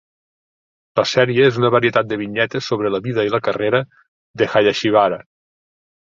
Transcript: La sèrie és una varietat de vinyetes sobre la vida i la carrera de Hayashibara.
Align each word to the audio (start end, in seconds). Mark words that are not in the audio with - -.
La 0.99 1.03
sèrie 1.09 1.43
és 1.49 1.59
una 1.59 1.69
varietat 1.75 2.07
de 2.13 2.17
vinyetes 2.21 2.69
sobre 2.71 2.91
la 2.93 3.01
vida 3.07 3.25
i 3.27 3.31
la 3.33 3.41
carrera 3.49 3.83
de 4.43 4.49
Hayashibara. 4.55 5.21